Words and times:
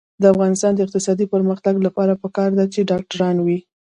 د 0.21 0.23
افغانستان 0.33 0.71
د 0.75 0.79
اقتصادي 0.85 1.25
پرمختګ 1.33 1.73
لپاره 1.85 2.19
پکار 2.23 2.49
ده 2.57 2.65
چې 2.73 2.87
ډاکټران 2.91 3.35
وي. 3.45 3.59